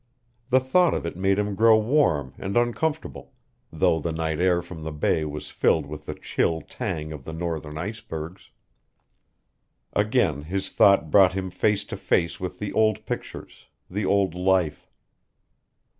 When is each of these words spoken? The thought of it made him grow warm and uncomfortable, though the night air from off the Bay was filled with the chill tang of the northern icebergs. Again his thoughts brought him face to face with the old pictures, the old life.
The 0.49 0.59
thought 0.59 0.95
of 0.95 1.05
it 1.05 1.15
made 1.15 1.37
him 1.37 1.53
grow 1.53 1.77
warm 1.77 2.33
and 2.39 2.57
uncomfortable, 2.57 3.33
though 3.71 3.99
the 3.99 4.11
night 4.11 4.39
air 4.41 4.63
from 4.63 4.79
off 4.79 4.85
the 4.85 4.91
Bay 4.91 5.25
was 5.25 5.51
filled 5.51 5.85
with 5.85 6.07
the 6.07 6.15
chill 6.15 6.61
tang 6.63 7.11
of 7.11 7.23
the 7.23 7.33
northern 7.33 7.77
icebergs. 7.77 8.49
Again 9.93 10.41
his 10.41 10.71
thoughts 10.71 11.05
brought 11.11 11.33
him 11.33 11.51
face 11.51 11.85
to 11.85 11.97
face 11.97 12.39
with 12.39 12.57
the 12.57 12.73
old 12.73 13.05
pictures, 13.05 13.67
the 13.91 14.03
old 14.07 14.33
life. 14.33 14.89